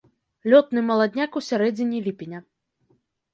Лётны 0.53 0.81
маладняк 0.89 1.29
ў 1.29 1.41
сярэдзіне 1.49 1.97
ліпеня. 2.07 2.39